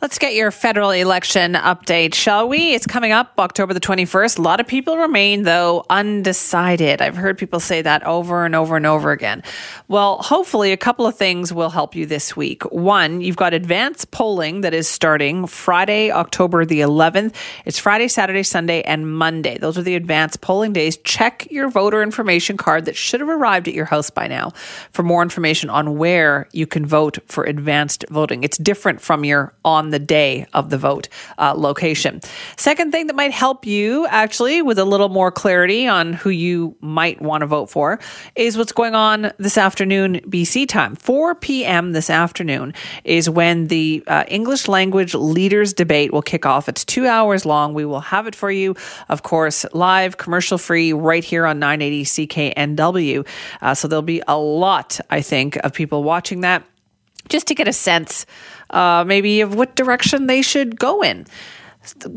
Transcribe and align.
Let's 0.00 0.20
get 0.20 0.36
your 0.36 0.52
federal 0.52 0.92
election 0.92 1.54
update, 1.54 2.14
shall 2.14 2.48
we? 2.48 2.72
It's 2.72 2.86
coming 2.86 3.10
up 3.10 3.32
October 3.36 3.74
the 3.74 3.80
21st. 3.80 4.38
A 4.38 4.42
lot 4.42 4.60
of 4.60 4.68
people 4.68 4.96
remain, 4.96 5.42
though, 5.42 5.84
undecided. 5.90 7.02
I've 7.02 7.16
heard 7.16 7.36
people 7.36 7.58
say 7.58 7.82
that 7.82 8.04
over 8.04 8.44
and 8.44 8.54
over 8.54 8.76
and 8.76 8.86
over 8.86 9.10
again. 9.10 9.42
Well, 9.88 10.18
hopefully, 10.18 10.70
a 10.70 10.76
couple 10.76 11.04
of 11.04 11.16
things 11.16 11.52
will 11.52 11.70
help 11.70 11.96
you 11.96 12.06
this 12.06 12.36
week. 12.36 12.62
One, 12.70 13.20
you've 13.20 13.34
got 13.34 13.54
advanced 13.54 14.12
polling 14.12 14.60
that 14.60 14.72
is 14.72 14.86
starting 14.86 15.48
Friday, 15.48 16.12
October 16.12 16.64
the 16.64 16.78
11th. 16.78 17.34
It's 17.64 17.80
Friday, 17.80 18.06
Saturday, 18.06 18.44
Sunday, 18.44 18.82
and 18.82 19.12
Monday. 19.12 19.58
Those 19.58 19.76
are 19.78 19.82
the 19.82 19.96
advanced 19.96 20.40
polling 20.40 20.72
days. 20.72 20.96
Check 20.98 21.50
your 21.50 21.70
voter 21.70 22.04
information 22.04 22.56
card 22.56 22.84
that 22.84 22.94
should 22.94 23.18
have 23.18 23.28
arrived 23.28 23.66
at 23.66 23.74
your 23.74 23.86
house 23.86 24.10
by 24.10 24.28
now 24.28 24.52
for 24.92 25.02
more 25.02 25.22
information 25.22 25.70
on 25.70 25.98
where 25.98 26.48
you 26.52 26.68
can 26.68 26.86
vote 26.86 27.18
for 27.26 27.42
advanced 27.42 28.04
voting. 28.10 28.44
It's 28.44 28.58
different 28.58 29.00
from 29.00 29.24
your 29.24 29.54
on 29.64 29.87
the 29.90 29.98
day 29.98 30.46
of 30.52 30.70
the 30.70 30.78
vote 30.78 31.08
uh, 31.38 31.54
location. 31.56 32.20
Second 32.56 32.92
thing 32.92 33.06
that 33.06 33.16
might 33.16 33.32
help 33.32 33.66
you 33.66 34.06
actually 34.08 34.62
with 34.62 34.78
a 34.78 34.84
little 34.84 35.08
more 35.08 35.30
clarity 35.30 35.86
on 35.86 36.12
who 36.12 36.30
you 36.30 36.76
might 36.80 37.20
want 37.20 37.42
to 37.42 37.46
vote 37.46 37.70
for 37.70 37.98
is 38.34 38.56
what's 38.56 38.72
going 38.72 38.94
on 38.94 39.32
this 39.38 39.58
afternoon, 39.58 40.20
BC 40.26 40.68
time. 40.68 40.96
4 40.96 41.34
p.m. 41.36 41.92
this 41.92 42.10
afternoon 42.10 42.74
is 43.04 43.28
when 43.28 43.68
the 43.68 44.02
uh, 44.06 44.24
English 44.28 44.68
language 44.68 45.14
leaders 45.14 45.72
debate 45.72 46.12
will 46.12 46.22
kick 46.22 46.46
off. 46.46 46.68
It's 46.68 46.84
two 46.84 47.06
hours 47.06 47.44
long. 47.44 47.74
We 47.74 47.84
will 47.84 48.00
have 48.00 48.26
it 48.26 48.34
for 48.34 48.50
you, 48.50 48.74
of 49.08 49.22
course, 49.22 49.64
live, 49.72 50.16
commercial 50.16 50.58
free, 50.58 50.92
right 50.92 51.24
here 51.24 51.46
on 51.46 51.58
980 51.58 52.04
CKNW. 52.04 53.26
Uh, 53.60 53.74
so 53.74 53.88
there'll 53.88 54.02
be 54.02 54.22
a 54.28 54.38
lot, 54.38 55.00
I 55.10 55.20
think, 55.20 55.56
of 55.56 55.72
people 55.72 56.02
watching 56.02 56.40
that 56.42 56.64
just 57.28 57.46
to 57.48 57.54
get 57.54 57.68
a 57.68 57.72
sense 57.72 58.26
uh, 58.70 59.04
maybe 59.06 59.40
of 59.40 59.54
what 59.54 59.76
direction 59.76 60.26
they 60.26 60.42
should 60.42 60.78
go 60.78 61.02
in. 61.02 61.26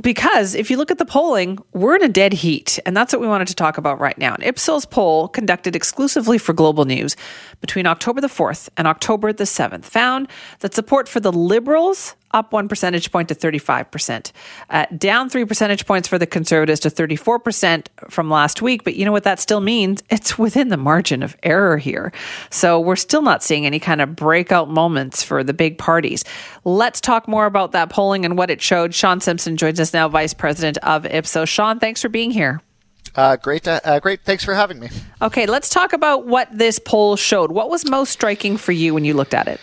Because 0.01 0.53
if 0.55 0.69
you 0.69 0.77
look 0.77 0.91
at 0.91 0.97
the 0.97 1.05
polling, 1.05 1.59
we're 1.73 1.95
in 1.95 2.03
a 2.03 2.09
dead 2.09 2.33
heat. 2.33 2.77
And 2.85 2.95
that's 2.95 3.13
what 3.13 3.21
we 3.21 3.27
wanted 3.27 3.47
to 3.47 3.55
talk 3.55 3.77
about 3.77 3.99
right 3.99 4.17
now. 4.17 4.33
An 4.35 4.41
Ipsos 4.41 4.85
poll 4.85 5.27
conducted 5.29 5.75
exclusively 5.75 6.37
for 6.37 6.53
Global 6.53 6.85
News 6.85 7.15
between 7.61 7.87
October 7.87 8.19
the 8.21 8.27
4th 8.27 8.69
and 8.75 8.87
October 8.87 9.31
the 9.31 9.45
7th 9.45 9.85
found 9.85 10.27
that 10.59 10.73
support 10.73 11.07
for 11.07 11.19
the 11.19 11.31
Liberals 11.31 12.15
up 12.33 12.53
one 12.53 12.67
percentage 12.67 13.11
point 13.11 13.29
to 13.29 13.35
35%, 13.35 14.31
uh, 14.69 14.85
down 14.97 15.29
three 15.29 15.45
percentage 15.45 15.85
points 15.85 16.07
for 16.07 16.17
the 16.17 16.27
Conservatives 16.27 16.79
to 16.81 16.89
34% 16.89 17.87
from 18.09 18.29
last 18.29 18.61
week. 18.61 18.83
But 18.83 18.95
you 18.95 19.05
know 19.05 19.11
what 19.11 19.23
that 19.23 19.39
still 19.39 19.61
means? 19.61 20.03
It's 20.21 20.37
within 20.37 20.67
the 20.67 20.77
margin 20.77 21.23
of 21.23 21.35
error 21.41 21.77
here. 21.77 22.11
So 22.51 22.79
we're 22.79 22.95
still 22.95 23.21
not 23.23 23.41
seeing 23.41 23.65
any 23.65 23.79
kind 23.79 24.01
of 24.01 24.15
breakout 24.15 24.69
moments 24.69 25.23
for 25.23 25.43
the 25.43 25.53
big 25.53 25.77
parties. 25.77 26.23
Let's 26.63 27.01
talk 27.01 27.27
more 27.27 27.45
about 27.45 27.71
that 27.71 27.89
polling 27.89 28.23
and 28.23 28.37
what 28.37 28.51
it 28.51 28.61
showed. 28.61 28.93
Sean 28.93 29.19
Simpson 29.19 29.57
joins 29.57 29.79
us 29.79 29.93
now, 29.93 30.07
Vice 30.09 30.33
President 30.33 30.77
of 30.79 31.05
Ipsos. 31.05 31.49
Sean, 31.49 31.79
thanks 31.79 32.01
for 32.01 32.09
being 32.09 32.29
here. 32.29 32.61
Uh, 33.15 33.35
great, 33.35 33.67
uh, 33.67 33.79
uh, 33.83 33.99
great. 33.99 34.21
Thanks 34.23 34.43
for 34.43 34.53
having 34.53 34.79
me. 34.79 34.89
Okay, 35.21 35.45
let's 35.45 35.69
talk 35.69 35.93
about 35.93 36.27
what 36.27 36.47
this 36.51 36.79
poll 36.79 37.15
showed. 37.15 37.51
What 37.51 37.69
was 37.69 37.89
most 37.89 38.11
striking 38.11 38.57
for 38.57 38.71
you 38.71 38.93
when 38.93 39.03
you 39.03 39.13
looked 39.13 39.33
at 39.33 39.47
it? 39.47 39.59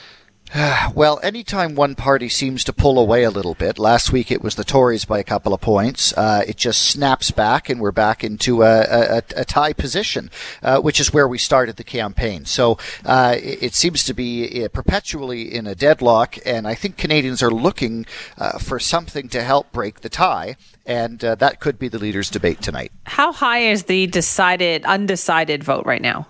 well, 0.94 1.20
anytime 1.22 1.74
one 1.74 1.94
party 1.94 2.28
seems 2.28 2.64
to 2.64 2.72
pull 2.72 2.98
away 2.98 3.22
a 3.22 3.30
little 3.30 3.54
bit, 3.54 3.78
last 3.78 4.12
week 4.12 4.30
it 4.30 4.42
was 4.42 4.54
the 4.54 4.64
Tories 4.64 5.04
by 5.04 5.18
a 5.18 5.24
couple 5.24 5.52
of 5.52 5.60
points, 5.60 6.12
uh, 6.16 6.42
it 6.46 6.56
just 6.56 6.82
snaps 6.82 7.30
back 7.30 7.68
and 7.68 7.80
we're 7.80 7.92
back 7.92 8.24
into 8.24 8.62
a, 8.62 8.80
a, 8.82 9.22
a 9.36 9.44
tie 9.44 9.72
position, 9.72 10.30
uh, 10.62 10.80
which 10.80 11.00
is 11.00 11.12
where 11.12 11.28
we 11.28 11.38
started 11.38 11.76
the 11.76 11.84
campaign. 11.84 12.44
So 12.46 12.78
uh, 13.04 13.36
it, 13.38 13.62
it, 13.62 13.74
seems 13.74 14.04
to 14.04 14.14
be 14.14 14.64
uh, 14.64 14.68
perpetually 14.68 15.54
in 15.54 15.66
a 15.66 15.74
deadlock, 15.74 16.38
and 16.46 16.66
I 16.66 16.74
think 16.74 16.96
Canadians 16.96 17.42
are 17.42 17.50
looking 17.50 18.06
uh, 18.38 18.58
for 18.58 18.80
something 18.80 19.28
to 19.28 19.42
help 19.42 19.70
break 19.70 20.00
the 20.00 20.08
tie, 20.08 20.56
and 20.86 21.22
uh, 21.22 21.34
that 21.36 21.60
could 21.60 21.78
be 21.78 21.88
the 21.88 21.98
leaders' 21.98 22.30
debate 22.30 22.62
tonight. 22.62 22.90
How 23.04 23.32
high 23.32 23.60
is 23.60 23.84
the 23.84 24.06
decided, 24.06 24.84
undecided 24.84 25.62
vote 25.62 25.84
right 25.84 26.02
now? 26.02 26.26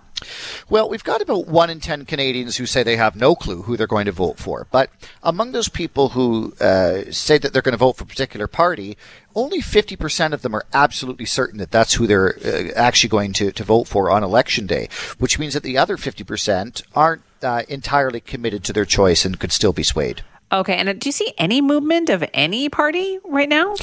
Well, 0.69 0.89
we've 0.89 1.05
got 1.05 1.23
about 1.23 1.47
one 1.47 1.71
in 1.71 1.81
ten 1.81 2.05
Canadians 2.05 2.57
who 2.57 2.67
say 2.67 2.83
they 2.83 2.97
have 2.97 3.17
no 3.17 3.35
clue 3.35 3.63
who 3.63 3.77
they're 3.77 3.87
going 3.87 4.07
to 4.07 4.13
vote 4.13 4.39
for. 4.39 4.67
But 4.71 4.91
among 5.23 5.53
those 5.53 5.69
people 5.69 6.11
who 6.11 6.55
uh, 6.61 7.11
say 7.11 7.39
that 7.39 7.53
they're 7.53 7.63
going 7.63 7.73
to 7.73 7.79
vote 7.79 7.97
for 7.97 8.05
a 8.05 8.09
particular 8.09 8.47
party, 8.47 8.97
only 9.35 9.61
50% 9.61 10.33
of 10.33 10.43
them 10.43 10.55
are 10.55 10.67
absolutely 10.73 11.27
certain 11.27 11.59
that 11.59 11.71
that's 11.71 11.95
who 11.95 12.07
they're 12.07 12.37
uh, 12.45 12.73
actually 12.75 13.09
going 13.09 13.33
to, 13.35 13.53
to 13.53 13.65
vote 13.65 13.87
for 13.87 14.11
on 14.11 14.25
election 14.25 14.67
day, 14.67 14.89
which 15.19 15.39
means 15.39 15.55
that 15.55 15.63
the 15.63 15.79
other 15.79 15.97
50% 15.97 16.83
aren't 16.95 17.23
uh, 17.43 17.63
entirely 17.69 18.21
committed 18.21 18.65
to 18.65 18.73
their 18.73 18.85
choice 18.85 19.25
and 19.25 19.39
could 19.39 19.53
still 19.53 19.73
be 19.73 19.83
swayed. 19.83 20.23
Okay, 20.51 20.77
and 20.77 20.99
do 20.99 21.09
you 21.09 21.13
see 21.13 21.33
any 21.37 21.61
movement 21.61 22.09
of 22.09 22.25
any 22.33 22.69
party 22.69 23.19
right 23.25 23.49
now? 23.49 23.75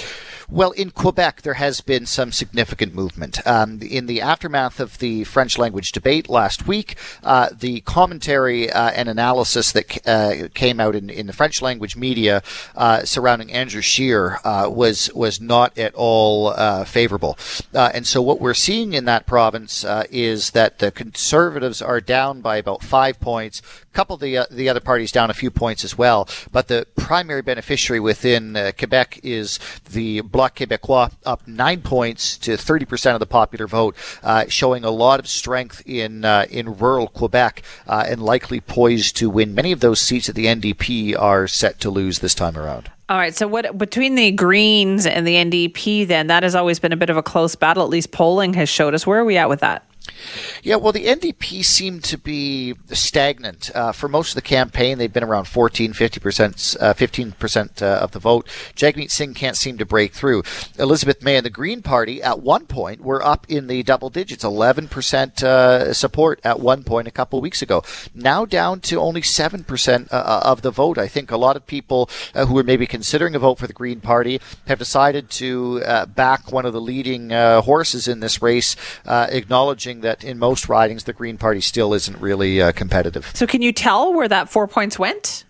Well, 0.49 0.71
in 0.71 0.91
Quebec, 0.91 1.41
there 1.41 1.55
has 1.55 1.81
been 1.81 2.05
some 2.05 2.31
significant 2.31 2.93
movement. 2.93 3.45
Um, 3.47 3.79
in 3.81 4.05
the 4.05 4.21
aftermath 4.21 4.79
of 4.79 4.99
the 4.99 5.23
French 5.23 5.57
language 5.57 5.91
debate 5.91 6.29
last 6.29 6.67
week, 6.67 6.97
uh, 7.23 7.49
the 7.51 7.81
commentary 7.81 8.71
uh, 8.71 8.91
and 8.91 9.09
analysis 9.09 9.71
that 9.71 10.07
uh, 10.07 10.47
came 10.53 10.79
out 10.79 10.95
in, 10.95 11.09
in 11.09 11.27
the 11.27 11.33
French 11.33 11.61
language 11.61 11.95
media 11.95 12.43
uh, 12.75 13.05
surrounding 13.05 13.51
Andrew 13.51 13.81
Scheer 13.81 14.39
uh, 14.43 14.69
was 14.69 15.11
was 15.15 15.41
not 15.41 15.75
at 15.77 15.95
all 15.95 16.49
uh, 16.49 16.83
favorable. 16.85 17.37
and 17.73 18.05
so, 18.05 18.21
what 18.21 18.39
we're 18.39 18.53
seeing 18.53 18.93
in 18.93 19.05
that 19.05 19.25
province 19.25 19.83
is 20.11 20.51
that 20.51 20.79
the 20.79 20.91
Conservatives 20.91 21.81
are 21.81 22.01
down 22.01 22.41
by 22.41 22.57
about 22.57 22.83
five 22.83 23.19
points. 23.19 23.61
Couple 23.95 24.15
of 24.15 24.19
the 24.19 24.45
the 24.51 24.69
other 24.69 24.81
parties 24.81 25.11
down 25.11 25.29
a 25.29 25.33
few 25.33 25.49
points 25.49 25.83
as 25.83 25.97
well. 25.97 26.27
But 26.51 26.67
the 26.67 26.85
primary 26.95 27.41
beneficiary 27.41 27.99
within 27.99 28.53
Quebec 28.77 29.21
is 29.23 29.57
the 29.89 30.21
Bloc 30.21 30.57
Québécois 30.57 31.13
up 31.25 31.47
nine 31.47 31.81
points 31.81 32.37
to 32.39 32.51
30% 32.51 33.13
of 33.13 33.19
the 33.19 33.25
popular 33.25 33.67
vote, 33.67 33.95
uh, 34.21 34.45
showing 34.49 34.83
a 34.83 34.89
lot 34.89 35.19
of 35.19 35.27
strength 35.27 35.81
in 35.85 36.25
uh, 36.25 36.45
in 36.49 36.77
rural 36.77 37.07
Quebec 37.07 37.63
uh, 37.87 38.05
and 38.07 38.21
likely 38.21 38.59
poised 38.59 39.15
to 39.17 39.29
win 39.29 39.55
many 39.55 39.71
of 39.71 39.79
those 39.79 40.01
seats 40.01 40.27
that 40.27 40.33
the 40.33 40.45
NDP 40.45 41.17
are 41.17 41.47
set 41.47 41.79
to 41.79 41.89
lose 41.89 42.19
this 42.19 42.35
time 42.35 42.57
around. 42.57 42.91
All 43.07 43.17
right. 43.17 43.35
So, 43.35 43.47
what 43.47 43.77
between 43.77 44.15
the 44.15 44.31
Greens 44.31 45.05
and 45.05 45.27
the 45.27 45.35
NDP, 45.35 46.07
then 46.07 46.27
that 46.27 46.43
has 46.43 46.55
always 46.55 46.79
been 46.79 46.91
a 46.91 46.97
bit 46.97 47.09
of 47.09 47.17
a 47.17 47.23
close 47.23 47.55
battle. 47.55 47.83
At 47.83 47.89
least 47.89 48.11
polling 48.11 48.55
has 48.55 48.67
showed 48.67 48.93
us. 48.93 49.05
Where 49.05 49.19
are 49.19 49.25
we 49.25 49.37
at 49.37 49.47
with 49.47 49.59
that? 49.59 49.85
Yeah, 50.63 50.77
well, 50.77 50.91
the 50.91 51.05
NDP 51.05 51.63
seemed 51.63 52.03
to 52.05 52.17
be 52.17 52.75
stagnant 52.91 53.69
uh, 53.75 53.91
for 53.91 54.07
most 54.07 54.29
of 54.29 54.35
the 54.35 54.41
campaign. 54.41 54.97
They've 54.97 55.11
been 55.11 55.23
around 55.23 55.45
14, 55.45 55.93
50 55.93 56.19
percent, 56.19 56.75
uh, 56.79 56.93
15 56.93 57.33
percent 57.33 57.81
uh, 57.81 57.99
of 58.01 58.11
the 58.11 58.19
vote. 58.19 58.47
Jagmeet 58.75 59.11
Singh 59.11 59.33
can't 59.33 59.55
seem 59.55 59.77
to 59.77 59.85
break 59.85 60.13
through. 60.13 60.43
Elizabeth 60.79 61.21
May 61.21 61.37
and 61.37 61.45
the 61.45 61.49
Green 61.49 61.81
Party 61.81 62.21
at 62.21 62.41
one 62.41 62.65
point 62.65 63.01
were 63.01 63.23
up 63.23 63.45
in 63.49 63.67
the 63.67 63.83
double 63.83 64.09
digits, 64.09 64.43
11 64.43 64.87
percent 64.87 65.43
uh, 65.43 65.93
support 65.93 66.39
at 66.43 66.59
one 66.59 66.83
point 66.83 67.07
a 67.07 67.11
couple 67.11 67.39
weeks 67.41 67.61
ago. 67.61 67.83
Now 68.13 68.45
down 68.45 68.79
to 68.81 68.99
only 68.99 69.21
seven 69.21 69.63
percent 69.63 70.11
uh, 70.11 70.41
of 70.43 70.61
the 70.61 70.71
vote. 70.71 70.97
I 70.97 71.07
think 71.07 71.31
a 71.31 71.37
lot 71.37 71.55
of 71.55 71.67
people 71.67 72.09
who 72.33 72.57
are 72.57 72.63
maybe 72.63 72.87
considering 72.87 73.35
a 73.35 73.39
vote 73.39 73.59
for 73.59 73.67
the 73.67 73.73
Green 73.73 74.01
Party 74.01 74.41
have 74.67 74.79
decided 74.79 75.29
to 75.31 75.79
back 76.15 76.51
one 76.51 76.65
of 76.65 76.73
the 76.73 76.81
leading 76.81 77.29
horses 77.29 78.07
in 78.07 78.19
this 78.19 78.41
race, 78.41 78.75
acknowledging 79.05 79.94
that 80.01 80.23
in 80.23 80.39
most 80.39 80.69
ridings 80.69 81.03
the 81.03 81.13
Green 81.13 81.37
Party 81.37 81.61
still 81.61 81.93
isn't 81.93 82.19
really 82.19 82.61
uh, 82.61 82.71
competitive. 82.71 83.31
So, 83.33 83.47
can 83.47 83.61
you 83.61 83.71
tell 83.71 84.13
where 84.13 84.27
that 84.27 84.49
four 84.49 84.67
points 84.67 84.97
went? 84.99 85.45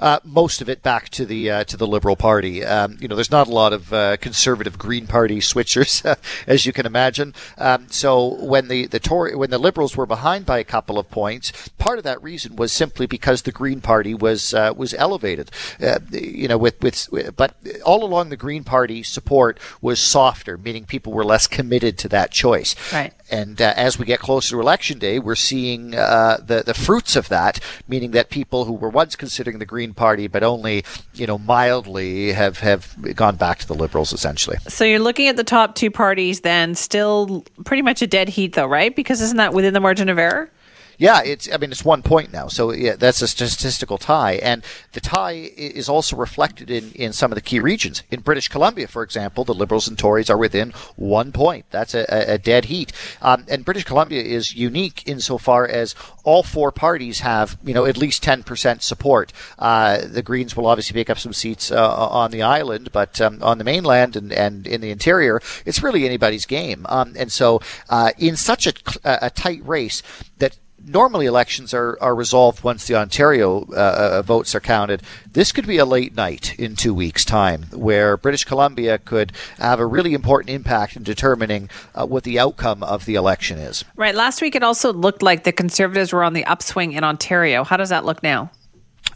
Uh, 0.00 0.18
most 0.24 0.60
of 0.60 0.68
it 0.68 0.82
back 0.82 1.08
to 1.10 1.24
the 1.24 1.50
uh, 1.50 1.64
to 1.64 1.76
the 1.76 1.86
Liberal 1.86 2.16
Party. 2.16 2.64
Um, 2.64 2.96
you 3.00 3.08
know, 3.08 3.14
there's 3.14 3.30
not 3.30 3.48
a 3.48 3.52
lot 3.52 3.72
of 3.72 3.92
uh, 3.92 4.16
conservative 4.18 4.78
Green 4.78 5.06
Party 5.06 5.38
switchers, 5.38 6.04
as 6.46 6.66
you 6.66 6.72
can 6.72 6.86
imagine. 6.86 7.34
Um, 7.58 7.86
so 7.90 8.34
when 8.44 8.68
the 8.68 8.86
the 8.86 9.00
Tory 9.00 9.34
when 9.34 9.50
the 9.50 9.58
Liberals 9.58 9.96
were 9.96 10.06
behind 10.06 10.46
by 10.46 10.58
a 10.58 10.64
couple 10.64 10.98
of 10.98 11.10
points, 11.10 11.52
part 11.78 11.98
of 11.98 12.04
that 12.04 12.22
reason 12.22 12.56
was 12.56 12.72
simply 12.72 13.06
because 13.06 13.42
the 13.42 13.52
Green 13.52 13.80
Party 13.80 14.14
was 14.14 14.52
uh, 14.54 14.72
was 14.76 14.94
elevated. 14.94 15.50
Uh, 15.80 16.00
you 16.10 16.48
know, 16.48 16.58
with 16.58 16.82
with 16.82 17.08
but 17.36 17.56
all 17.84 18.04
along 18.04 18.28
the 18.28 18.36
Green 18.36 18.64
Party 18.64 19.02
support 19.02 19.58
was 19.80 20.00
softer, 20.00 20.58
meaning 20.58 20.84
people 20.84 21.12
were 21.12 21.24
less 21.24 21.46
committed 21.46 21.98
to 21.98 22.08
that 22.08 22.30
choice. 22.30 22.74
Right. 22.92 23.12
And 23.30 23.60
uh, 23.60 23.72
as 23.76 23.98
we 23.98 24.04
get 24.04 24.20
closer 24.20 24.50
to 24.56 24.60
election 24.60 24.98
day, 24.98 25.18
we're 25.18 25.34
seeing 25.34 25.92
the 25.92 26.62
the 26.64 26.74
fruits 26.74 27.16
of 27.16 27.28
that, 27.28 27.60
meaning 27.88 28.10
that 28.10 28.30
people 28.30 28.66
who 28.66 28.74
were 28.74 28.90
once 28.90 29.16
considered 29.16 29.53
the 29.58 29.66
Green 29.66 29.94
Party, 29.94 30.26
but 30.26 30.42
only 30.42 30.84
you 31.14 31.26
know 31.26 31.38
mildly 31.38 32.32
have 32.32 32.58
have 32.60 32.94
gone 33.14 33.36
back 33.36 33.58
to 33.60 33.66
the 33.66 33.74
Liberals 33.74 34.12
essentially. 34.12 34.56
So 34.68 34.84
you're 34.84 34.98
looking 34.98 35.28
at 35.28 35.36
the 35.36 35.44
top 35.44 35.74
two 35.74 35.90
parties, 35.90 36.40
then 36.40 36.74
still 36.74 37.44
pretty 37.64 37.82
much 37.82 38.02
a 38.02 38.06
dead 38.06 38.28
heat, 38.28 38.54
though, 38.54 38.66
right? 38.66 38.94
Because 38.94 39.20
isn't 39.20 39.36
that 39.36 39.52
within 39.52 39.74
the 39.74 39.80
margin 39.80 40.08
of 40.08 40.18
error? 40.18 40.50
Yeah, 40.98 41.22
it's. 41.24 41.50
I 41.52 41.56
mean, 41.56 41.72
it's 41.72 41.84
one 41.84 42.02
point 42.02 42.32
now, 42.32 42.48
so 42.48 42.72
yeah, 42.72 42.96
that's 42.96 43.22
a 43.22 43.28
statistical 43.28 43.98
tie, 43.98 44.34
and 44.34 44.64
the 44.92 45.00
tie 45.00 45.50
is 45.56 45.88
also 45.88 46.16
reflected 46.16 46.70
in 46.70 46.92
in 46.92 47.12
some 47.12 47.32
of 47.32 47.36
the 47.36 47.42
key 47.42 47.60
regions. 47.60 48.02
In 48.10 48.20
British 48.20 48.48
Columbia, 48.48 48.86
for 48.86 49.02
example, 49.02 49.44
the 49.44 49.54
Liberals 49.54 49.88
and 49.88 49.98
Tories 49.98 50.30
are 50.30 50.38
within 50.38 50.72
one 50.96 51.32
point. 51.32 51.66
That's 51.70 51.94
a, 51.94 52.04
a 52.08 52.38
dead 52.38 52.66
heat. 52.66 52.92
Um, 53.22 53.44
and 53.48 53.64
British 53.64 53.84
Columbia 53.84 54.22
is 54.22 54.54
unique 54.54 55.02
insofar 55.06 55.66
as 55.66 55.94
all 56.22 56.42
four 56.42 56.72
parties 56.72 57.20
have, 57.20 57.58
you 57.64 57.74
know, 57.74 57.84
at 57.86 57.96
least 57.96 58.22
ten 58.22 58.42
percent 58.42 58.82
support. 58.82 59.32
Uh, 59.58 59.98
the 60.06 60.22
Greens 60.22 60.56
will 60.56 60.66
obviously 60.66 60.94
pick 60.94 61.10
up 61.10 61.18
some 61.18 61.32
seats 61.32 61.70
uh, 61.70 61.96
on 61.96 62.30
the 62.30 62.42
island, 62.42 62.90
but 62.92 63.20
um, 63.20 63.42
on 63.42 63.58
the 63.58 63.64
mainland 63.64 64.16
and, 64.16 64.32
and 64.32 64.66
in 64.66 64.80
the 64.80 64.90
interior, 64.90 65.40
it's 65.66 65.82
really 65.82 66.06
anybody's 66.06 66.46
game. 66.46 66.86
Um, 66.88 67.14
and 67.18 67.32
so, 67.32 67.60
uh, 67.90 68.12
in 68.18 68.36
such 68.36 68.66
a, 68.66 68.74
a 69.04 69.30
tight 69.30 69.66
race 69.66 70.02
that 70.38 70.58
normally 70.86 71.26
elections 71.26 71.72
are, 71.72 71.98
are 72.00 72.14
resolved 72.14 72.62
once 72.62 72.86
the 72.86 72.94
Ontario 72.94 73.66
uh, 73.72 73.74
uh, 74.18 74.22
votes 74.22 74.54
are 74.54 74.60
counted. 74.60 75.02
This 75.30 75.52
could 75.52 75.66
be 75.66 75.78
a 75.78 75.84
late 75.84 76.14
night 76.14 76.58
in 76.58 76.76
two 76.76 76.94
weeks' 76.94 77.24
time 77.24 77.64
where 77.72 78.16
British 78.16 78.44
Columbia 78.44 78.98
could 78.98 79.32
have 79.58 79.80
a 79.80 79.86
really 79.86 80.14
important 80.14 80.50
impact 80.50 80.96
in 80.96 81.02
determining 81.02 81.70
uh, 81.94 82.06
what 82.06 82.24
the 82.24 82.38
outcome 82.38 82.82
of 82.82 83.04
the 83.04 83.14
election 83.14 83.58
is. 83.58 83.84
Right. 83.96 84.14
Last 84.14 84.42
week, 84.42 84.54
it 84.54 84.62
also 84.62 84.92
looked 84.92 85.22
like 85.22 85.44
the 85.44 85.52
Conservatives 85.52 86.12
were 86.12 86.24
on 86.24 86.32
the 86.32 86.44
upswing 86.44 86.92
in 86.92 87.04
Ontario. 87.04 87.64
How 87.64 87.76
does 87.76 87.88
that 87.88 88.04
look 88.04 88.22
now? 88.22 88.50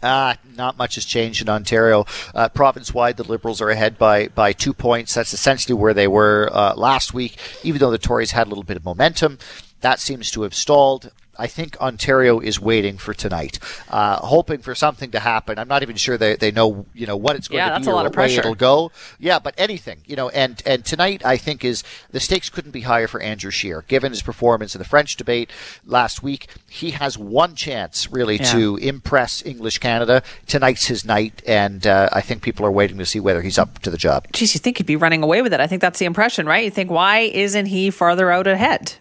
Uh, 0.01 0.35
not 0.55 0.77
much 0.77 0.95
has 0.95 1.05
changed 1.05 1.41
in 1.41 1.49
Ontario. 1.49 2.05
Uh, 2.33 2.47
province 2.49 2.93
wide, 2.93 3.17
the 3.17 3.23
Liberals 3.23 3.61
are 3.61 3.69
ahead 3.69 3.97
by, 3.97 4.27
by 4.29 4.53
two 4.53 4.73
points. 4.73 5.13
That's 5.13 5.33
essentially 5.33 5.73
where 5.73 5.93
they 5.93 6.07
were 6.07 6.49
uh, 6.53 6.73
last 6.75 7.13
week, 7.13 7.37
even 7.63 7.79
though 7.79 7.91
the 7.91 7.97
Tories 7.97 8.31
had 8.31 8.47
a 8.47 8.49
little 8.49 8.63
bit 8.63 8.77
of 8.77 8.85
momentum. 8.85 9.39
That 9.81 9.99
seems 9.99 10.31
to 10.31 10.43
have 10.43 10.53
stalled. 10.53 11.11
I 11.39 11.47
think 11.47 11.79
Ontario 11.79 12.39
is 12.39 12.59
waiting 12.59 12.97
for 12.97 13.13
tonight, 13.13 13.57
uh, 13.89 14.17
hoping 14.17 14.59
for 14.59 14.75
something 14.75 15.11
to 15.11 15.19
happen. 15.19 15.57
I'm 15.57 15.67
not 15.67 15.81
even 15.81 15.95
sure 15.95 16.17
they, 16.17 16.35
they 16.35 16.51
know 16.51 16.85
you 16.93 17.07
know 17.07 17.17
what 17.17 17.35
it's 17.35 17.47
going 17.47 17.59
yeah, 17.59 17.73
to 17.73 17.79
be 17.79 17.87
or 17.87 17.91
a 17.91 17.95
lot 17.95 18.01
what 18.01 18.05
of 18.07 18.13
pressure. 18.13 18.35
way 18.35 18.39
it'll 18.39 18.55
go. 18.55 18.91
Yeah, 19.19 19.39
but 19.39 19.55
anything 19.57 20.01
you 20.05 20.15
know, 20.15 20.29
and 20.29 20.61
and 20.65 20.85
tonight 20.85 21.25
I 21.25 21.37
think 21.37 21.63
is 21.65 21.83
the 22.11 22.19
stakes 22.19 22.49
couldn't 22.49 22.71
be 22.71 22.81
higher 22.81 23.07
for 23.07 23.21
Andrew 23.21 23.51
Scheer 23.51 23.83
given 23.87 24.11
his 24.11 24.21
performance 24.21 24.75
in 24.75 24.79
the 24.79 24.85
French 24.85 25.15
debate 25.15 25.49
last 25.85 26.21
week. 26.21 26.47
He 26.69 26.91
has 26.91 27.17
one 27.17 27.55
chance 27.55 28.11
really 28.11 28.35
Yeah. 28.37 28.51
to 28.51 28.77
impress 28.77 29.43
English 29.45 29.79
Canada. 29.79 30.21
Tonight's 30.47 30.85
his 30.87 31.05
night, 31.05 31.41
and 31.47 31.87
uh, 31.87 32.09
I 32.11 32.21
think 32.21 32.41
people 32.43 32.65
are 32.65 32.71
waiting 32.71 32.97
to 32.97 33.05
see 33.05 33.19
whether 33.19 33.41
he's 33.41 33.57
up 33.57 33.79
to 33.79 33.89
the 33.89 33.97
job. 33.97 34.27
Geez, 34.33 34.53
you 34.53 34.59
think 34.59 34.77
he'd 34.77 34.85
be 34.85 34.95
running 34.95 35.23
away 35.23 35.41
with 35.41 35.53
it. 35.53 35.59
I 35.59 35.67
think 35.67 35.81
that's 35.81 35.99
the 35.99 36.05
impression, 36.05 36.45
right? 36.45 36.63
You 36.65 36.71
think, 36.71 36.91
why 36.91 37.19
isn't 37.19 37.67
he 37.67 37.89
farther 37.89 38.29
out 38.31 38.47
ahead? 38.47 38.95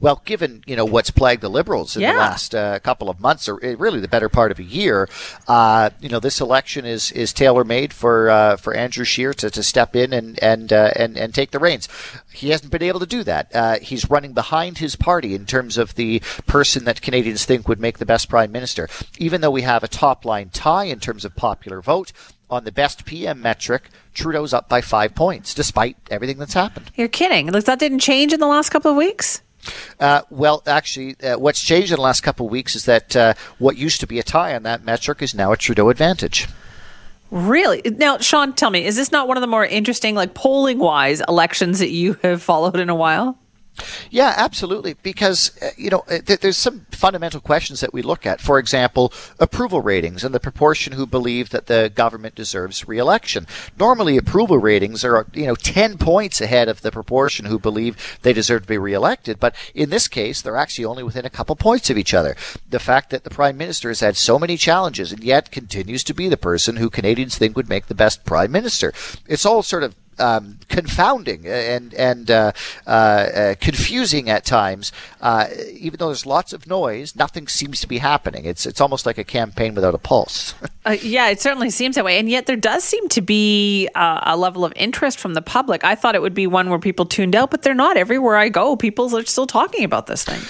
Well, 0.00 0.22
given 0.24 0.62
you 0.66 0.76
know 0.76 0.84
what's 0.84 1.10
plagued 1.10 1.42
the 1.42 1.48
Liberals 1.50 1.96
in 1.96 2.02
Yeah. 2.02 2.12
the 2.12 2.18
last 2.18 2.54
uh, 2.54 2.78
couple 2.80 3.08
of 3.10 3.20
months, 3.20 3.48
or 3.48 3.54
uh, 3.64 3.76
really 3.76 4.00
the 4.00 4.08
better 4.08 4.28
part 4.28 4.50
of 4.52 4.58
a 4.58 4.64
year, 4.64 5.08
uh, 5.46 5.90
you 6.00 6.08
know 6.08 6.20
this 6.20 6.40
election 6.40 6.84
is 6.84 7.12
is 7.12 7.32
tailor 7.32 7.64
made 7.64 7.92
for 7.92 8.30
uh, 8.30 8.56
for 8.56 8.74
Andrew 8.74 9.04
Scheer 9.04 9.32
to, 9.34 9.50
to 9.50 9.62
step 9.62 9.94
in 9.96 10.12
and 10.12 10.38
and 10.42 10.72
uh, 10.72 10.90
and 10.96 11.16
and 11.16 11.34
take 11.34 11.50
the 11.50 11.58
reins. 11.58 11.88
He 12.32 12.50
hasn't 12.50 12.70
been 12.70 12.82
able 12.82 13.00
to 13.00 13.06
do 13.06 13.24
that. 13.24 13.50
Uh, 13.54 13.78
he's 13.80 14.08
running 14.10 14.32
behind 14.32 14.78
his 14.78 14.96
party 14.96 15.34
in 15.34 15.46
terms 15.46 15.76
of 15.78 15.94
the 15.96 16.20
person 16.46 16.84
that 16.84 17.02
Canadians 17.02 17.44
think 17.44 17.66
would 17.68 17.80
make 17.80 17.98
the 17.98 18.06
best 18.06 18.28
prime 18.28 18.52
minister. 18.52 18.88
Even 19.18 19.40
though 19.40 19.50
we 19.50 19.62
have 19.62 19.82
a 19.82 19.88
top 19.88 20.24
line 20.24 20.50
tie 20.50 20.84
in 20.84 21.00
terms 21.00 21.24
of 21.24 21.34
popular 21.34 21.80
vote 21.80 22.12
on 22.50 22.64
the 22.64 22.72
best 22.72 23.04
PM 23.04 23.42
metric, 23.42 23.90
Trudeau's 24.14 24.54
up 24.54 24.68
by 24.68 24.80
five 24.80 25.14
points, 25.14 25.52
despite 25.52 25.96
everything 26.10 26.38
that's 26.38 26.54
happened. 26.54 26.90
You're 26.94 27.08
kidding. 27.08 27.46
That 27.46 27.78
didn't 27.78 27.98
change 27.98 28.32
in 28.32 28.40
the 28.40 28.46
last 28.46 28.70
couple 28.70 28.90
of 28.90 28.96
weeks? 28.96 29.42
Uh, 30.00 30.22
well, 30.30 30.62
actually, 30.66 31.16
uh, 31.22 31.38
what's 31.38 31.60
changed 31.60 31.90
in 31.90 31.96
the 31.96 32.02
last 32.02 32.22
couple 32.22 32.46
of 32.46 32.52
weeks 32.52 32.74
is 32.74 32.84
that 32.84 33.16
uh, 33.16 33.34
what 33.58 33.76
used 33.76 34.00
to 34.00 34.06
be 34.06 34.18
a 34.18 34.22
tie 34.22 34.54
on 34.54 34.62
that 34.62 34.84
metric 34.84 35.22
is 35.22 35.34
now 35.34 35.52
a 35.52 35.56
Trudeau 35.56 35.88
advantage. 35.88 36.46
Really? 37.30 37.82
Now, 37.84 38.18
Sean, 38.18 38.54
tell 38.54 38.70
me, 38.70 38.86
is 38.86 38.96
this 38.96 39.12
not 39.12 39.28
one 39.28 39.36
of 39.36 39.42
the 39.42 39.46
more 39.46 39.64
interesting, 39.64 40.14
like 40.14 40.34
polling 40.34 40.78
wise, 40.78 41.20
elections 41.28 41.78
that 41.80 41.90
you 41.90 42.16
have 42.22 42.42
followed 42.42 42.76
in 42.76 42.88
a 42.88 42.94
while? 42.94 43.38
Yeah, 44.10 44.34
absolutely. 44.36 44.94
Because, 45.02 45.56
uh, 45.62 45.70
you 45.76 45.90
know, 45.90 46.04
uh, 46.08 46.18
th- 46.18 46.40
there's 46.40 46.56
some 46.56 46.86
fundamental 46.90 47.40
questions 47.40 47.80
that 47.80 47.92
we 47.92 48.02
look 48.02 48.26
at. 48.26 48.40
For 48.40 48.58
example, 48.58 49.12
approval 49.38 49.80
ratings 49.80 50.24
and 50.24 50.34
the 50.34 50.40
proportion 50.40 50.92
who 50.92 51.06
believe 51.06 51.50
that 51.50 51.66
the 51.66 51.90
government 51.94 52.34
deserves 52.34 52.86
re-election. 52.88 53.46
Normally, 53.78 54.16
approval 54.16 54.58
ratings 54.58 55.04
are, 55.04 55.26
you 55.32 55.46
know, 55.46 55.54
10 55.54 55.98
points 55.98 56.40
ahead 56.40 56.68
of 56.68 56.82
the 56.82 56.90
proportion 56.90 57.46
who 57.46 57.58
believe 57.58 58.18
they 58.22 58.32
deserve 58.32 58.62
to 58.62 58.68
be 58.68 58.78
re-elected. 58.78 59.40
But 59.40 59.54
in 59.74 59.90
this 59.90 60.08
case, 60.08 60.42
they're 60.42 60.56
actually 60.56 60.84
only 60.84 61.02
within 61.02 61.24
a 61.24 61.30
couple 61.30 61.56
points 61.56 61.90
of 61.90 61.98
each 61.98 62.14
other. 62.14 62.36
The 62.68 62.78
fact 62.78 63.10
that 63.10 63.24
the 63.24 63.30
Prime 63.30 63.56
Minister 63.56 63.88
has 63.88 64.00
had 64.00 64.16
so 64.16 64.38
many 64.38 64.56
challenges 64.56 65.12
and 65.12 65.22
yet 65.22 65.50
continues 65.50 66.04
to 66.04 66.14
be 66.14 66.28
the 66.28 66.36
person 66.36 66.76
who 66.76 66.90
Canadians 66.90 67.36
think 67.38 67.56
would 67.56 67.68
make 67.68 67.86
the 67.86 67.94
best 67.94 68.24
Prime 68.24 68.50
Minister. 68.50 68.92
It's 69.26 69.46
all 69.46 69.62
sort 69.62 69.82
of 69.82 69.94
um, 70.18 70.58
confounding 70.68 71.46
and 71.46 71.94
and 71.94 72.30
uh, 72.30 72.52
uh, 72.86 72.90
uh, 72.90 73.54
confusing 73.60 74.28
at 74.28 74.44
times. 74.44 74.92
Uh, 75.20 75.48
even 75.72 75.98
though 75.98 76.06
there's 76.06 76.26
lots 76.26 76.52
of 76.52 76.66
noise, 76.66 77.16
nothing 77.16 77.48
seems 77.48 77.80
to 77.80 77.86
be 77.86 77.98
happening. 77.98 78.44
It's 78.44 78.66
it's 78.66 78.80
almost 78.80 79.06
like 79.06 79.18
a 79.18 79.24
campaign 79.24 79.74
without 79.74 79.94
a 79.94 79.98
pulse. 79.98 80.54
Uh, 80.86 80.96
yeah, 81.02 81.28
it 81.28 81.38
certainly 81.38 81.68
seems 81.68 81.96
that 81.96 82.04
way. 82.04 82.18
And 82.18 82.30
yet 82.30 82.46
there 82.46 82.56
does 82.56 82.82
seem 82.82 83.10
to 83.10 83.20
be 83.20 83.90
a 83.94 84.34
level 84.38 84.64
of 84.64 84.72
interest 84.74 85.20
from 85.20 85.34
the 85.34 85.42
public. 85.42 85.84
I 85.84 85.94
thought 85.94 86.14
it 86.14 86.22
would 86.22 86.32
be 86.32 86.46
one 86.46 86.70
where 86.70 86.78
people 86.78 87.04
tuned 87.04 87.36
out, 87.36 87.50
but 87.50 87.60
they're 87.60 87.74
not. 87.74 87.98
Everywhere 87.98 88.38
I 88.38 88.48
go, 88.48 88.74
people 88.74 89.14
are 89.14 89.24
still 89.26 89.46
talking 89.46 89.84
about 89.84 90.06
this 90.06 90.24
thing. 90.24 90.40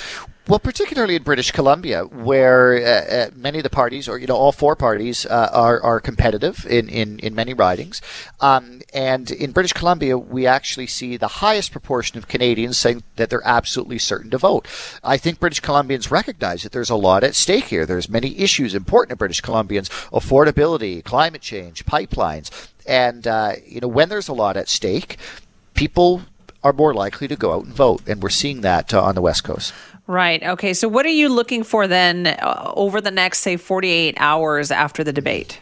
Well, 0.49 0.59
particularly 0.59 1.15
in 1.15 1.25
British 1.25 1.51
Columbia, 1.51 2.05
where 2.05 2.77
uh, 2.79 3.15
uh, 3.15 3.31
many 3.37 3.59
of 3.59 3.65
the 3.65 3.71
parties, 3.71 4.09
or 4.09 4.19
you 4.19 4.27
know, 4.27 4.35
all 4.35 4.51
four 4.51 4.75
parties, 4.77 5.27
uh, 5.27 5.51
are 5.53 5.79
are 5.83 6.01
competitive 6.01 6.65
in 6.65 6.89
in, 6.89 7.19
in 7.19 7.35
many 7.35 7.53
ridings, 7.53 8.01
um, 8.41 8.81
and 8.95 9.31
in 9.31 9.53
British 9.53 9.75
Columbia, 9.75 10.17
we 10.17 10.47
actually 10.47 10.87
see 10.87 11.19
the 11.19 11.43
highest 11.45 11.71
proportion 11.71 12.17
of 12.17 12.29
Canadians 12.29 12.79
saying 12.79 13.03
that 13.17 13.29
they're 13.29 13.47
absolutely 13.47 13.99
certain 13.99 14.31
to 14.31 14.39
vote. 14.39 14.67
I 15.05 15.19
think 15.19 15.39
British 15.39 15.61
Columbians 15.61 16.11
recognize 16.11 16.63
that 16.63 16.73
there's 16.73 16.89
a 16.89 16.97
lot 16.97 17.25
at 17.25 17.35
stake 17.35 17.65
here. 17.65 17.85
There's 17.85 18.09
many 18.09 18.39
issues 18.39 18.75
important 18.75 19.11
to 19.11 19.17
British 19.17 19.43
Columbians: 19.43 19.91
affordability, 20.11 21.05
climate 21.05 21.43
change, 21.43 21.85
pipelines, 21.85 22.71
and 22.87 23.27
uh, 23.27 23.53
you 23.67 23.83
know, 23.83 23.89
when 23.89 24.09
there's 24.09 24.29
a 24.29 24.33
lot 24.33 24.57
at 24.57 24.71
stake, 24.71 25.19
people 25.75 26.23
are 26.63 26.73
more 26.73 26.95
likely 26.95 27.29
to 27.29 27.37
go 27.37 27.53
out 27.53 27.65
and 27.65 27.75
vote, 27.75 28.03
and 28.07 28.23
we're 28.23 28.29
seeing 28.29 28.63
that 28.63 28.93
uh, 28.93 29.03
on 29.03 29.15
the 29.15 29.23
West 29.23 29.45
Coast. 29.45 29.73
Right. 30.07 30.43
Okay. 30.43 30.73
So, 30.73 30.89
what 30.89 31.05
are 31.07 31.11
you 31.11 31.29
looking 31.29 31.63
for 31.63 31.87
then 31.87 32.27
uh, 32.27 32.73
over 32.75 33.01
the 33.01 33.11
next, 33.11 33.41
say, 33.41 33.57
48 33.57 34.15
hours 34.19 34.71
after 34.71 35.05
the 35.05 35.13
debate? 35.13 35.61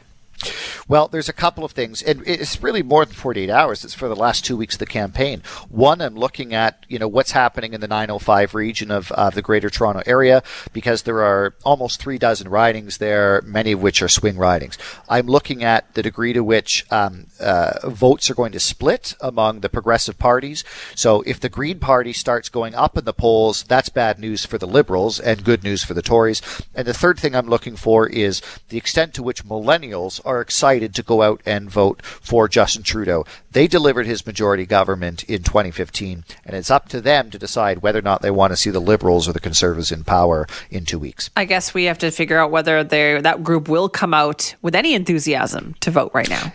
Well, 0.89 1.09
there's 1.09 1.29
a 1.29 1.33
couple 1.33 1.65
of 1.65 1.73
things, 1.73 2.01
and 2.01 2.23
it's 2.25 2.63
really 2.63 2.85
more 2.85 3.05
than 3.05 3.15
48 3.15 3.51
hours. 3.51 3.85
It's 3.85 3.93
for 3.93 4.09
the 4.09 4.15
last 4.15 4.45
two 4.45 4.57
weeks 4.57 4.77
of 4.77 4.79
the 4.79 4.87
campaign. 4.87 5.43
One, 5.69 6.01
I'm 6.01 6.15
looking 6.15 6.55
at 6.55 6.87
you 6.89 7.01
know 7.01 7.09
what's 7.09 7.33
happening 7.33 7.73
in 7.73 7.81
the 7.81 7.89
905 7.89 8.55
region 8.55 8.93
of 8.93 9.11
uh, 9.11 9.31
the 9.31 9.43
Greater 9.43 9.69
Toronto 9.69 10.03
Area 10.07 10.45
because 10.73 11.03
there 11.03 11.25
are 11.25 11.55
almost 11.65 12.01
three 12.01 12.19
dozen 12.19 12.49
ridings 12.49 12.99
there, 12.99 13.43
many 13.45 13.73
of 13.73 13.83
which 13.83 14.01
are 14.01 14.09
swing 14.09 14.37
ridings. 14.37 14.79
I'm 15.09 15.27
looking 15.27 15.65
at 15.65 15.93
the 15.95 16.05
degree 16.05 16.33
to 16.33 16.45
which 16.45 16.87
um, 16.93 17.27
uh, 17.41 17.89
votes 17.89 18.31
are 18.31 18.35
going 18.35 18.53
to 18.53 18.61
split 18.61 19.17
among 19.21 19.61
the 19.61 19.69
progressive 19.69 20.21
parties. 20.21 20.63
So 20.95 21.23
if 21.23 21.41
the 21.41 21.49
Green 21.49 21.81
Party 21.81 22.13
starts 22.13 22.49
going 22.49 22.77
up 22.77 22.97
in 22.97 23.05
the 23.05 23.13
polls, 23.13 23.65
that's 23.65 23.89
bad 23.89 24.21
news 24.21 24.47
for 24.47 24.57
the 24.57 24.69
Liberals 24.69 25.19
and 25.19 25.43
good 25.43 25.65
news 25.65 25.83
for 25.83 25.95
the 25.95 26.03
Tories. 26.03 26.43
And 26.77 26.87
the 26.87 26.95
third 26.95 27.19
thing 27.19 27.35
I'm 27.35 27.49
looking 27.49 27.75
for 27.75 28.07
is 28.07 28.41
the 28.69 28.79
extent 28.79 29.15
to 29.15 29.25
which 29.25 29.45
millennials 29.45 30.21
are 30.25 30.41
excited 30.41 30.76
to 30.81 31.03
go 31.03 31.23
out 31.23 31.41
and 31.47 31.71
vote 31.71 32.03
for 32.05 32.49
Justin 32.49 32.83
Trudeau. 32.83 33.25
They 33.51 33.67
delivered 33.67 34.07
his 34.07 34.27
majority 34.27 34.67
government 34.67 35.25
in 35.25 35.43
2015, 35.43 36.25
and 36.45 36.57
it's 36.57 36.71
up 36.71 36.89
to 36.91 37.01
them 37.01 37.31
to 37.31 37.39
decide 37.39 37.83
whether 37.83 37.99
or 37.99 38.03
not 38.03 38.23
they 38.23 38.31
want 38.31 38.53
to 38.53 38.57
see 38.57 38.71
the 38.71 38.81
Liberals 38.81 39.29
or 39.29 39.33
the 39.33 39.41
Conservatives 39.41 39.93
in 39.93 40.05
power 40.05 40.47
in 40.71 40.85
two 40.85 40.99
weeks. 40.99 41.31
I 41.37 41.45
guess 41.45 41.75
we 41.75 41.85
have 41.85 41.99
to 41.99 42.11
figure 42.11 42.39
out 42.39 42.51
whether 42.51 42.85
that 42.85 43.43
group 43.43 43.69
will 43.69 43.89
come 43.89 44.15
out 44.15 44.55
with 44.63 44.75
any 44.75 44.95
enthusiasm 44.95 45.75
to 45.81 45.91
vote 45.91 46.13
right 46.15 46.29
now. 46.29 46.53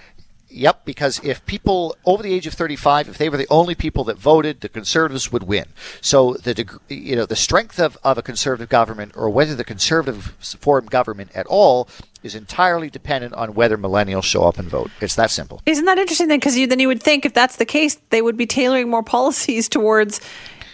Yep, 0.54 0.84
because 0.84 1.22
if 1.24 1.46
people 1.46 1.96
over 2.06 2.22
the 2.22 2.34
age 2.34 2.46
of 2.46 2.54
35, 2.54 3.08
if 3.08 3.18
they 3.18 3.30
were 3.30 3.38
the 3.38 3.48
only 3.50 3.74
people 3.74 4.04
that 4.06 4.18
voted, 4.18 4.60
the 4.60 4.68
conservatives 4.68 5.32
would 5.32 5.44
win. 5.44 5.66
So 6.02 6.34
the 6.34 6.80
you 6.90 7.16
know 7.16 7.26
the 7.26 7.38
strength 7.38 7.80
of, 7.80 7.98
of 8.04 8.18
a 8.18 8.22
conservative 8.22 8.68
government 8.68 9.14
or 9.16 9.30
whether 9.30 9.56
the 9.56 9.64
conservative 9.64 10.36
form 10.40 10.88
government 10.88 11.32
at 11.34 11.48
all 11.48 11.88
is 12.24 12.36
entirely 12.36 12.90
dependent 12.90 13.34
on 13.34 13.54
whether 13.54 13.78
millennials 13.78 14.24
show 14.24 14.44
up 14.44 14.60
and 14.60 14.70
vote. 14.70 14.92
It's 15.02 15.16
that 15.16 15.32
simple. 15.32 15.62
Isn't 15.66 15.86
that 15.86 15.98
interesting 15.98 16.28
then? 16.28 16.40
Because 16.40 16.58
you, 16.58 16.68
then 16.68 16.80
you 16.80 16.88
would 16.88 17.02
think 17.02 17.26
if 17.26 17.34
that's 17.34 17.58
the 17.58 17.66
case, 17.66 18.00
they 18.10 18.22
would 18.22 18.38
be 18.38 18.46
tailoring 18.46 18.90
more 18.90 19.04
policies 19.04 19.68
towards 19.70 20.22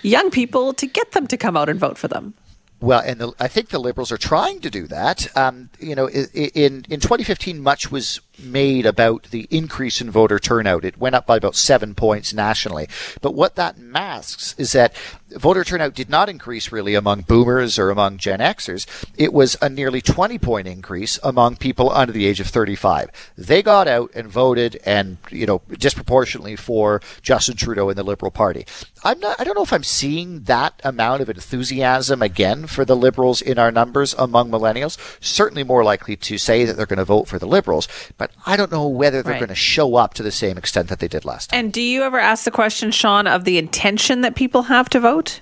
young 0.01 0.29
people 0.31 0.73
to 0.73 0.87
get 0.87 1.11
them 1.11 1.27
to 1.27 1.37
come 1.37 1.57
out 1.57 1.69
and 1.69 1.79
vote 1.79 1.97
for 1.97 2.07
them. 2.07 2.33
Well, 2.79 3.01
and 3.03 3.19
the, 3.19 3.31
I 3.39 3.47
think 3.47 3.69
the 3.69 3.79
Liberals 3.79 4.11
are 4.11 4.17
trying 4.17 4.59
to 4.61 4.69
do 4.69 4.85
that. 4.87 5.35
Um, 5.35 5.69
you 5.79 5.95
know, 5.95 6.09
in 6.09 6.85
in 6.87 6.99
2015, 6.99 7.59
much 7.59 7.91
was 7.91 8.21
made 8.39 8.85
about 8.85 9.23
the 9.31 9.47
increase 9.49 10.01
in 10.01 10.11
voter 10.11 10.39
turnout. 10.39 10.85
It 10.85 10.97
went 10.97 11.15
up 11.15 11.25
by 11.25 11.37
about 11.37 11.55
seven 11.55 11.95
points 11.95 12.33
nationally. 12.33 12.87
But 13.21 13.33
what 13.33 13.55
that 13.55 13.77
masks 13.77 14.55
is 14.57 14.71
that 14.73 14.93
voter 15.31 15.63
turnout 15.63 15.93
did 15.93 16.09
not 16.09 16.29
increase 16.29 16.71
really 16.71 16.95
among 16.95 17.21
boomers 17.21 17.77
or 17.77 17.89
among 17.89 18.17
Gen 18.17 18.39
Xers. 18.39 18.85
It 19.17 19.33
was 19.33 19.57
a 19.61 19.69
nearly 19.69 20.01
20 20.01 20.37
point 20.39 20.67
increase 20.67 21.19
among 21.23 21.57
people 21.57 21.91
under 21.91 22.13
the 22.13 22.25
age 22.25 22.39
of 22.39 22.47
35. 22.47 23.09
They 23.37 23.61
got 23.61 23.87
out 23.87 24.11
and 24.15 24.27
voted 24.27 24.79
and, 24.85 25.17
you 25.29 25.45
know, 25.45 25.61
disproportionately 25.69 26.55
for 26.55 27.01
Justin 27.21 27.57
Trudeau 27.57 27.89
and 27.89 27.97
the 27.97 28.03
Liberal 28.03 28.31
Party. 28.31 28.65
I'm 29.03 29.19
not, 29.19 29.39
I 29.39 29.43
don't 29.43 29.55
know 29.55 29.63
if 29.63 29.73
I'm 29.73 29.83
seeing 29.83 30.43
that 30.43 30.79
amount 30.83 31.21
of 31.21 31.29
enthusiasm 31.29 32.21
again 32.21 32.67
for 32.67 32.85
the 32.85 32.95
Liberals 32.95 33.41
in 33.41 33.59
our 33.59 33.71
numbers 33.71 34.15
among 34.17 34.49
millennials. 34.49 34.97
Certainly 35.23 35.63
more 35.63 35.83
likely 35.83 36.15
to 36.15 36.37
say 36.37 36.65
that 36.65 36.77
they're 36.77 36.85
going 36.85 36.97
to 36.97 37.05
vote 37.05 37.27
for 37.27 37.39
the 37.39 37.47
Liberals, 37.47 37.87
but 38.17 38.26
I 38.45 38.55
don't 38.57 38.71
know 38.71 38.87
whether 38.87 39.21
they're 39.21 39.33
Right. 39.33 39.39
going 39.39 39.49
to 39.49 39.55
show 39.55 39.95
up 39.95 40.13
to 40.15 40.23
the 40.23 40.31
same 40.31 40.57
extent 40.57 40.89
that 40.89 40.99
they 40.99 41.07
did 41.07 41.25
last 41.25 41.49
time. 41.49 41.59
And 41.59 41.73
do 41.73 41.81
you 41.81 42.03
ever 42.03 42.19
ask 42.19 42.45
the 42.45 42.51
question, 42.51 42.91
Sean, 42.91 43.27
of 43.27 43.43
the 43.43 43.57
intention 43.57 44.21
that 44.21 44.35
people 44.35 44.63
have 44.63 44.89
to 44.89 44.99
vote? 44.99 45.41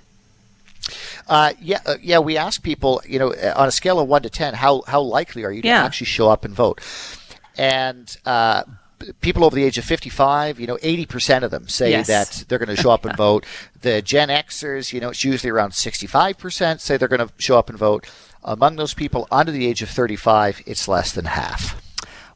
Uh, 1.27 1.53
yeah, 1.59 1.79
uh, 1.85 1.95
yeah. 2.01 2.19
We 2.19 2.37
ask 2.37 2.61
people, 2.61 3.01
you 3.07 3.17
know, 3.17 3.33
uh, 3.33 3.53
on 3.55 3.67
a 3.67 3.71
scale 3.71 3.99
of 3.99 4.07
one 4.07 4.21
to 4.21 4.29
ten, 4.29 4.53
how 4.53 4.83
how 4.87 5.01
likely 5.01 5.43
are 5.43 5.51
you 5.51 5.61
to 5.63 5.67
actually 5.69 6.05
show 6.05 6.29
up 6.29 6.45
and 6.45 6.53
vote? 6.53 6.79
And 7.57 8.15
uh, 8.25 8.63
people 9.21 9.43
over 9.43 9.55
the 9.55 9.63
age 9.63 9.77
of 9.79 9.85
fifty-five, 9.85 10.59
you 10.59 10.67
know, 10.67 10.77
eighty 10.83 11.05
percent 11.07 11.43
of 11.43 11.49
them 11.51 11.67
say 11.67 11.89
Yes. 11.91 12.07
that 12.07 12.45
they're 12.47 12.59
going 12.59 12.75
to 12.75 12.81
show 12.81 12.91
up 12.91 13.05
and 13.05 13.17
vote. 13.27 13.45
The 13.81 14.01
Gen 14.03 14.29
Xers, 14.29 14.93
you 14.93 14.99
know, 14.99 15.09
it's 15.09 15.23
usually 15.23 15.49
around 15.49 15.73
sixty-five 15.73 16.37
percent 16.37 16.81
say 16.81 16.97
they're 16.97 17.07
going 17.07 17.27
to 17.27 17.33
show 17.39 17.57
up 17.57 17.69
and 17.69 17.77
vote. 17.79 18.05
Among 18.43 18.75
those 18.75 18.93
people 18.93 19.27
under 19.31 19.51
the 19.51 19.65
age 19.65 19.81
of 19.81 19.89
thirty-five, 19.89 20.61
it's 20.67 20.87
less 20.87 21.11
than 21.11 21.25
half. 21.25 21.81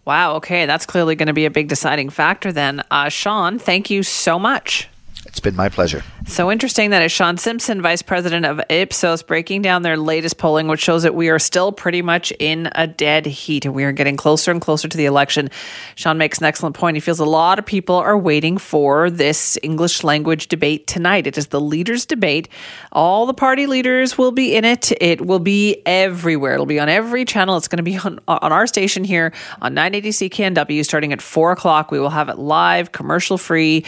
Wow. 0.09 0.37
Okay. 0.37 0.65
That's 0.65 0.87
clearly 0.87 1.13
going 1.13 1.27
to 1.27 1.33
be 1.33 1.45
a 1.45 1.51
big 1.51 1.67
deciding 1.67 2.09
factor 2.09 2.51
then. 2.51 2.81
Uh, 2.89 3.09
Sean, 3.09 3.59
thank 3.59 3.91
you 3.91 4.01
so 4.01 4.39
much. 4.39 4.88
It's 5.25 5.41
been 5.41 5.55
my 5.55 5.67
pleasure. 5.67 6.01
So 6.27 6.49
interesting 6.49 6.91
that 6.91 7.09
Sean 7.11 7.37
Simpson, 7.37 7.81
Vice 7.81 8.01
President 8.01 8.45
of 8.45 8.61
Ipsos, 8.69 9.21
breaking 9.21 9.61
down 9.61 9.81
their 9.81 9.97
latest 9.97 10.37
polling, 10.37 10.67
which 10.67 10.79
shows 10.79 11.03
that 11.03 11.13
we 11.13 11.29
are 11.29 11.39
still 11.39 11.71
pretty 11.71 12.01
much 12.01 12.31
in 12.39 12.69
a 12.73 12.87
dead 12.87 13.25
heat 13.25 13.65
and 13.65 13.73
we 13.73 13.83
are 13.83 13.91
getting 13.91 14.15
closer 14.15 14.49
and 14.49 14.61
closer 14.61 14.87
to 14.87 14.97
the 14.97 15.05
election. 15.05 15.49
Sean 15.95 16.17
makes 16.17 16.39
an 16.39 16.45
excellent 16.45 16.75
point. 16.75 16.95
He 16.95 17.01
feels 17.01 17.19
a 17.19 17.25
lot 17.25 17.59
of 17.59 17.65
people 17.65 17.95
are 17.95 18.17
waiting 18.17 18.57
for 18.57 19.09
this 19.09 19.57
English 19.61 20.03
language 20.03 20.47
debate 20.47 20.87
tonight. 20.87 21.27
It 21.27 21.37
is 21.37 21.47
the 21.47 21.61
leaders' 21.61 22.05
debate. 22.05 22.47
All 22.91 23.25
the 23.25 23.33
party 23.33 23.67
leaders 23.67 24.17
will 24.17 24.31
be 24.31 24.55
in 24.55 24.63
it. 24.63 24.91
It 25.01 25.25
will 25.25 25.39
be 25.39 25.81
everywhere. 25.85 26.53
It'll 26.53 26.65
be 26.65 26.79
on 26.79 26.89
every 26.89 27.25
channel. 27.25 27.57
It's 27.57 27.67
going 27.67 27.77
to 27.77 27.83
be 27.83 27.97
on, 27.97 28.19
on 28.27 28.51
our 28.51 28.67
station 28.67 29.03
here 29.03 29.33
on 29.61 29.73
980 29.73 30.29
CKNW 30.29 30.83
starting 30.85 31.11
at 31.11 31.21
4 31.21 31.51
o'clock. 31.51 31.91
We 31.91 31.99
will 31.99 32.09
have 32.09 32.29
it 32.29 32.39
live, 32.39 32.93
commercial 32.93 33.37
free 33.37 33.83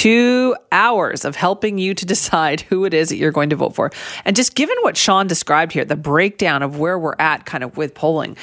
two 0.00 0.56
hours 0.72 1.26
of 1.26 1.36
helping 1.36 1.76
you 1.76 1.92
to 1.92 2.06
decide 2.14 2.62
who 2.62 2.86
it 2.86 2.94
is 2.94 3.10
that 3.10 3.16
you're 3.16 3.30
going 3.30 3.50
to 3.50 3.56
vote 3.56 3.74
for. 3.74 3.90
And 4.24 4.34
just 4.34 4.54
given 4.54 4.76
what 4.80 4.96
Sean 4.96 5.26
described 5.26 5.72
here, 5.72 5.84
the 5.84 5.94
breakdown 5.94 6.62
of 6.62 6.78
where 6.78 6.98
we're 6.98 7.16
at 7.18 7.44
kind 7.44 7.62
of 7.62 7.76
with 7.76 7.94
polling, 7.94 8.38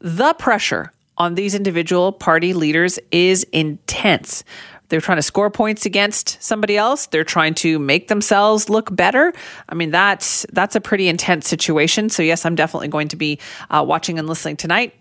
the 0.00 0.34
pressure 0.34 0.92
on 1.18 1.34
these 1.34 1.56
individual 1.56 2.12
party 2.12 2.54
leaders 2.54 3.00
is 3.10 3.42
intense. 3.52 4.44
They're 4.88 5.00
trying 5.00 5.18
to 5.18 5.22
score 5.22 5.50
points 5.50 5.84
against 5.84 6.40
somebody 6.40 6.76
else. 6.76 7.06
They're 7.06 7.24
trying 7.24 7.54
to 7.56 7.80
make 7.80 8.06
themselves 8.06 8.68
look 8.68 8.94
better. 8.94 9.32
I 9.68 9.74
mean, 9.74 9.90
that's 9.90 10.46
that's 10.52 10.76
a 10.76 10.80
pretty 10.80 11.08
intense 11.08 11.48
situation. 11.48 12.08
So 12.08 12.22
yes, 12.22 12.46
I'm 12.46 12.54
definitely 12.54 12.88
going 12.88 13.08
to 13.08 13.16
be 13.16 13.40
uh, 13.68 13.84
watching 13.86 14.18
and 14.18 14.28
listening 14.28 14.56
tonight 14.56 14.94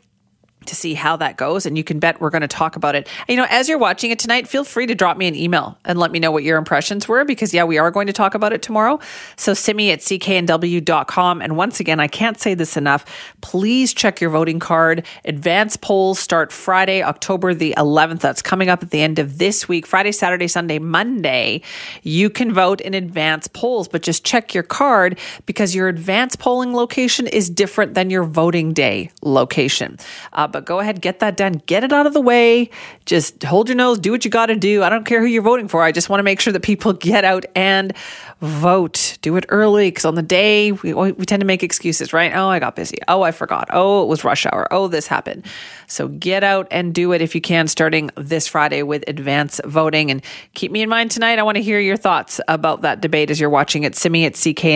to 0.69 0.75
see 0.75 0.93
how 0.93 1.17
that 1.17 1.38
goes. 1.38 1.65
And 1.65 1.77
you 1.77 1.83
can 1.83 1.99
bet 1.99 2.21
we're 2.21 2.29
going 2.29 2.41
to 2.41 2.47
talk 2.47 2.75
about 2.75 2.95
it. 2.95 3.07
You 3.27 3.35
know, 3.35 3.45
as 3.49 3.67
you're 3.67 3.77
watching 3.77 4.11
it 4.11 4.19
tonight, 4.19 4.47
feel 4.47 4.63
free 4.63 4.88
to 4.88 4.95
drop 4.95 5.17
me 5.17 5.27
an 5.27 5.35
email 5.35 5.77
and 5.85 5.99
let 5.99 6.11
me 6.11 6.19
know 6.19 6.31
what 6.31 6.43
your 6.43 6.57
impressions 6.57 7.07
were 7.07 7.25
because, 7.25 7.53
yeah, 7.53 7.63
we 7.63 7.77
are 7.77 7.91
going 7.91 8.07
to 8.07 8.13
talk 8.13 8.33
about 8.33 8.53
it 8.53 8.61
tomorrow. 8.61 8.99
So, 9.35 9.53
simi 9.53 9.91
at 9.91 9.99
cknw.com. 9.99 11.41
And 11.41 11.57
once 11.57 11.79
again, 11.79 11.99
I 11.99 12.07
can't 12.07 12.39
say 12.39 12.53
this 12.53 12.77
enough. 12.77 13.05
Please 13.41 13.93
check 13.93 14.21
your 14.21 14.29
voting 14.29 14.59
card. 14.59 15.05
Advance 15.25 15.75
polls 15.77 16.19
start 16.19 16.51
Friday, 16.51 17.03
October 17.03 17.53
the 17.53 17.73
11th. 17.77 18.21
That's 18.21 18.41
coming 18.41 18.69
up 18.69 18.83
at 18.83 18.91
the 18.91 19.01
end 19.01 19.19
of 19.19 19.38
this 19.38 19.67
week, 19.67 19.85
Friday, 19.85 20.11
Saturday, 20.11 20.47
Sunday, 20.47 20.79
Monday. 20.79 21.61
You 22.03 22.29
can 22.29 22.53
vote 22.53 22.81
in 22.81 22.93
advance 22.93 23.47
polls, 23.47 23.88
but 23.88 24.01
just 24.01 24.23
check 24.23 24.53
your 24.53 24.63
card 24.63 25.17
because 25.45 25.75
your 25.75 25.88
advance 25.88 26.35
polling 26.35 26.73
location 26.73 27.27
is 27.27 27.49
different 27.49 27.93
than 27.93 28.09
your 28.09 28.23
voting 28.23 28.73
day 28.73 29.11
location. 29.21 29.97
Uh, 30.33 30.47
but 30.47 30.59
go 30.60 30.80
ahead, 30.80 31.01
get 31.01 31.20
that 31.20 31.38
done, 31.38 31.62
get 31.66 31.84
it 31.84 31.92
out 31.92 32.08
of 32.08 32.13
the 32.13 32.22
way. 32.22 32.70
Just 33.06 33.44
hold 33.44 33.70
your 33.70 33.75
nose, 33.75 34.00
do 34.00 34.12
what 34.12 34.25
you 34.25 34.32
got 34.32 34.48
to 34.48 34.56
do. 34.56 34.84
I 34.84 34.89
don't 34.89 35.06
care 35.06 35.20
who 35.22 35.28
you're 35.28 35.42
voting 35.42 35.68
for. 35.68 35.84
I 35.84 35.92
just 35.92 36.10
want 36.10 36.20
to 36.20 36.24
make 36.24 36.39
sure 36.39 36.54
that 36.54 36.62
people 36.62 36.94
get 37.00 37.25
out 37.25 37.46
and 37.56 37.94
vote. 38.42 39.18
Do 39.22 39.36
it 39.38 39.46
early 39.50 39.89
because 39.89 40.06
on 40.06 40.16
the 40.16 40.22
day 40.22 40.72
we, 40.72 40.94
we 40.94 41.25
tend 41.25 41.42
to 41.42 41.46
make 41.46 41.63
excuses, 41.63 42.13
right? 42.13 42.32
Oh, 42.34 42.48
I 42.48 42.60
got 42.60 42.75
busy. 42.75 42.98
Oh, 43.08 43.22
I 43.22 43.32
forgot. 43.32 43.68
Oh, 43.72 44.04
it 44.04 44.08
was 44.08 44.24
rush 44.24 44.46
hour. 44.46 44.68
Oh, 44.72 44.88
this 44.88 45.08
happened. 45.08 45.46
So 45.88 46.08
get 46.08 46.44
out 46.44 46.68
and 46.72 46.94
do 46.94 47.12
it 47.13 47.22
if 47.22 47.36
you 47.36 47.42
can, 47.42 47.68
starting 47.68 48.12
this 48.16 48.48
Friday 48.48 48.84
with 48.84 49.04
advance 49.08 49.60
voting. 49.66 50.12
And 50.12 50.24
keep 50.54 50.72
me 50.72 50.82
in 50.82 50.89
mind 50.89 51.12
tonight. 51.12 51.39
I 51.39 51.44
want 51.44 51.58
to 51.58 51.63
hear 51.63 51.80
your 51.80 51.98
thoughts 51.98 52.39
about 52.48 52.82
that 52.82 53.01
debate 53.01 53.32
as 53.32 53.39
you're 53.39 53.50
watching 53.50 53.84
it. 53.84 53.96
Simi 53.96 54.25
at 54.25 54.34
cknw.com. 54.34 54.75